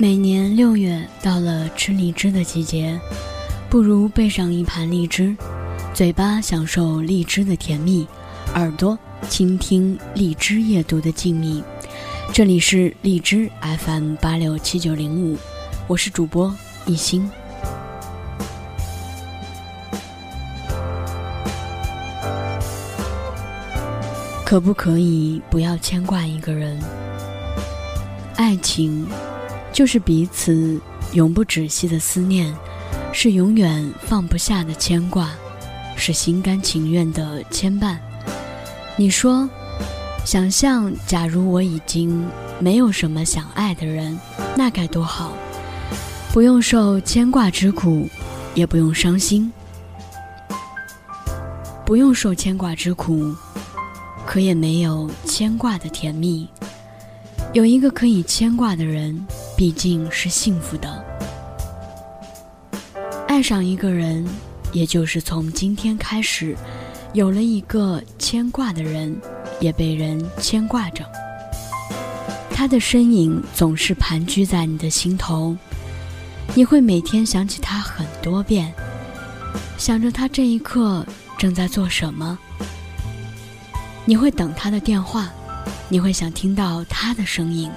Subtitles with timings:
[0.00, 2.96] 每年六月到了吃荔枝的季节，
[3.68, 5.36] 不如备上一盘荔枝，
[5.92, 8.06] 嘴巴享受荔枝的甜蜜，
[8.54, 8.96] 耳朵
[9.28, 11.64] 倾听荔枝夜读的静谧。
[12.32, 15.36] 这里是荔枝 FM 八六七九零五，
[15.88, 16.54] 我是主播
[16.86, 17.28] 一心。
[24.44, 26.78] 可不可以不要牵挂一个人？
[28.36, 29.04] 爱情。
[29.72, 30.80] 就是彼此
[31.12, 32.54] 永不止息的思念，
[33.12, 35.30] 是永远放不下的牵挂，
[35.96, 37.96] 是心甘情愿的牵绊。
[38.96, 39.48] 你说，
[40.24, 42.26] 想象假如我已经
[42.58, 44.18] 没有什么想爱的人，
[44.56, 45.32] 那该多好！
[46.32, 48.08] 不用受牵挂之苦，
[48.54, 49.50] 也不用伤心。
[51.86, 53.34] 不用受牵挂之苦，
[54.26, 56.46] 可也没有牵挂的甜蜜。
[57.54, 59.26] 有一个可以牵挂的人。
[59.58, 61.04] 毕竟是幸福的。
[63.26, 64.24] 爱上一个人，
[64.72, 66.56] 也就是从今天开始，
[67.12, 69.20] 有了一个牵挂的人，
[69.58, 71.04] 也被人牵挂着。
[72.52, 75.56] 他的身影总是盘踞在你的心头，
[76.54, 78.72] 你会每天想起他很多遍，
[79.76, 81.04] 想着他这一刻
[81.36, 82.38] 正在做什么。
[84.04, 85.28] 你会等他的电话，
[85.88, 87.68] 你会想听到他的声音。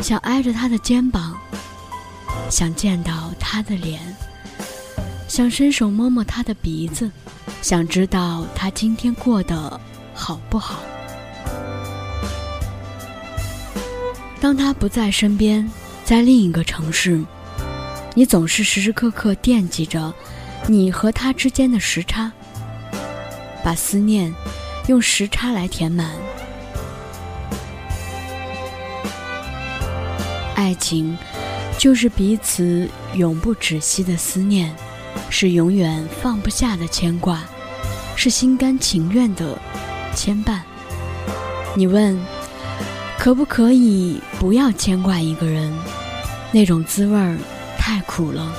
[0.00, 1.36] 想挨着他的肩膀，
[2.50, 4.00] 想见到他的脸，
[5.26, 7.10] 想伸手摸摸他的鼻子，
[7.60, 9.80] 想知道他今天过得
[10.14, 10.76] 好不好。
[14.40, 15.68] 当他不在身边，
[16.04, 17.20] 在另一个城市，
[18.14, 20.14] 你总是时时刻刻惦记着
[20.68, 22.30] 你和他之间的时差，
[23.64, 24.32] 把思念
[24.86, 26.10] 用时差来填满。
[30.56, 31.16] 爱情，
[31.78, 34.74] 就是彼此永不止息的思念，
[35.28, 37.44] 是永远放不下的牵挂，
[38.16, 39.58] 是心甘情愿的
[40.14, 40.60] 牵绊。
[41.74, 42.18] 你问，
[43.18, 45.70] 可不可以不要牵挂一个人？
[46.52, 47.36] 那种滋味儿
[47.76, 48.50] 太苦了。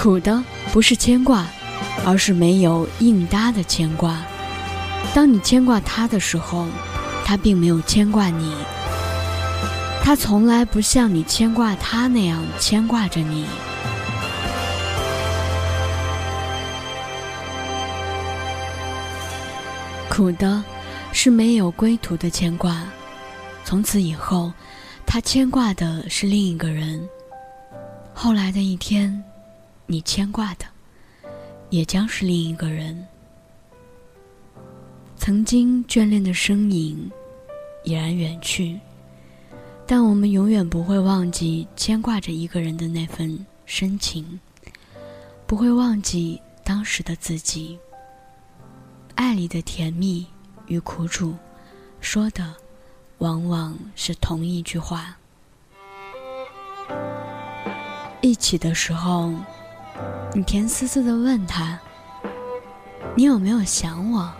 [0.00, 0.42] 苦的
[0.72, 1.46] 不是牵挂，
[2.06, 4.16] 而是没有应搭的牵挂。
[5.12, 6.66] 当你牵挂他的时候，
[7.22, 8.50] 他并没有牵挂你。
[10.04, 13.46] 他从来不像你牵挂他那样牵挂着你。
[20.10, 20.62] 苦的
[21.10, 22.84] 是没有归途的牵挂，
[23.64, 24.52] 从此以后，
[25.06, 27.08] 他牵挂的是另一个人。
[28.12, 29.24] 后来的一天，
[29.86, 30.66] 你牵挂的
[31.70, 33.08] 也将是另一个人。
[35.16, 37.10] 曾经眷恋的身影
[37.84, 38.78] 已然远去。
[39.86, 44.40] 但我们永远不会忘记牵挂着一个人的那份深情，
[45.46, 47.78] 不会忘记当时的自己。
[49.14, 50.26] 爱里的甜蜜
[50.66, 51.34] 与苦楚，
[52.00, 52.54] 说的
[53.18, 55.16] 往往是同一句话。
[58.22, 59.32] 一起的时候，
[60.34, 61.78] 你甜丝丝的问他
[63.14, 64.32] ：“你有没有想我？”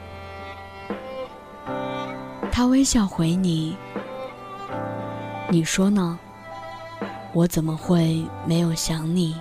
[2.50, 3.76] 他微笑回你。
[5.54, 6.18] 你说呢？
[7.32, 9.36] 我怎么会没有想你？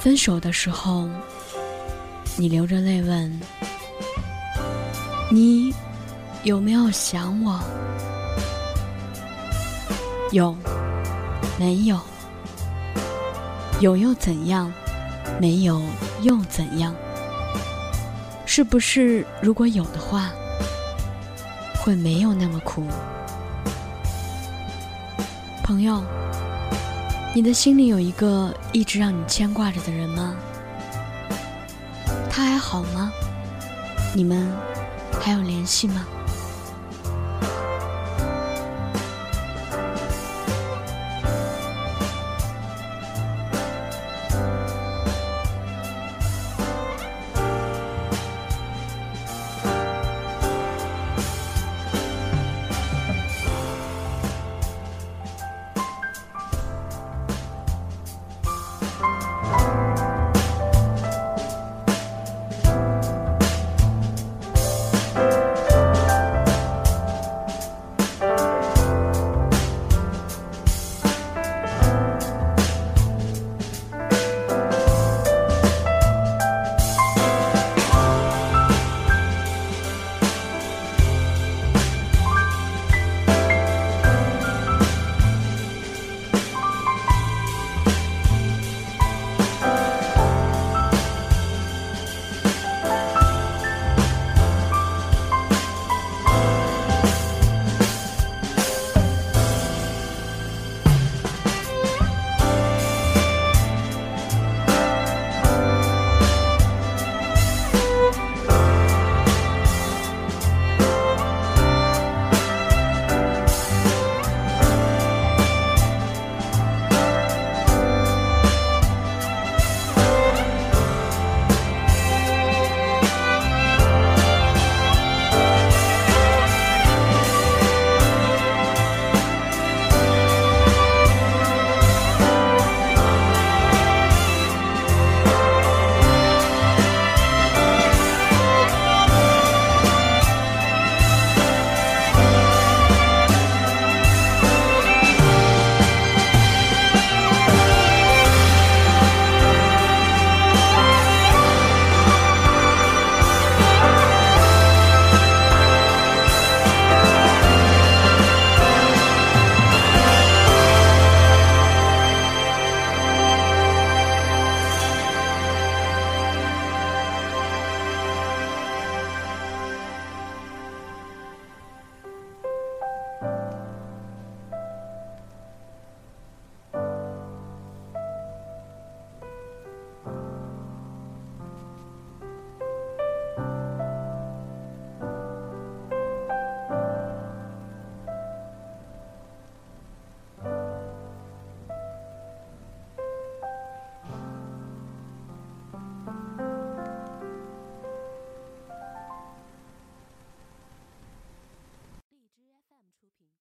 [0.00, 1.08] 分手的时候，
[2.36, 3.40] 你流着泪问
[5.30, 5.72] ：“你
[6.42, 7.60] 有没有想我？”
[10.32, 10.52] 有，
[11.56, 12.00] 没有？
[13.78, 14.72] 有又怎样？
[15.40, 15.80] 没有
[16.22, 16.92] 又怎样？
[18.44, 20.32] 是不是如果有的话？
[21.84, 22.82] 会没有那么苦，
[25.62, 26.02] 朋友，
[27.34, 30.34] 你的心里有一个一直让你牵挂着的人吗？
[32.30, 33.12] 他还好吗？
[34.14, 34.50] 你们
[35.20, 36.06] 还有联系吗？